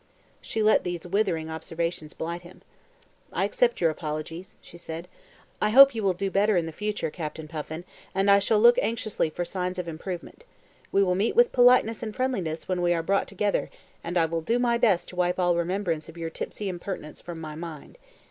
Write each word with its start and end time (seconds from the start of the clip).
She 0.41 0.63
let 0.63 0.83
these 0.83 1.05
withering 1.05 1.47
observations 1.51 2.15
blight 2.15 2.41
him. 2.41 2.63
"I 3.31 3.45
accept 3.45 3.79
your 3.79 3.91
apologies," 3.91 4.57
she 4.59 4.75
said. 4.75 5.07
"I 5.61 5.69
hope 5.69 5.93
you 5.93 6.01
will 6.01 6.15
do 6.15 6.31
better 6.31 6.57
in 6.57 6.65
the 6.65 6.71
future, 6.71 7.11
Captain 7.11 7.47
Puffin, 7.47 7.83
and 8.15 8.31
I 8.31 8.39
shall 8.39 8.59
look 8.59 8.79
anxiously 8.81 9.29
for 9.29 9.45
signs 9.45 9.77
of 9.77 9.87
improvement. 9.87 10.43
We 10.91 11.03
will 11.03 11.13
meet 11.13 11.35
with 11.35 11.51
politeness 11.51 12.01
and 12.01 12.15
friendliness 12.15 12.67
when 12.67 12.81
we 12.81 12.95
are 12.95 13.03
brought 13.03 13.27
together 13.27 13.69
and 14.03 14.17
I 14.17 14.25
will 14.25 14.41
do 14.41 14.57
my 14.57 14.75
best 14.75 15.09
to 15.09 15.15
wipe 15.15 15.37
all 15.39 15.55
remembrance 15.55 16.09
of 16.09 16.17
your 16.17 16.31
tipsy 16.31 16.67
impertinence 16.67 17.21
from 17.21 17.39
my 17.39 17.53
mind. 17.53 17.99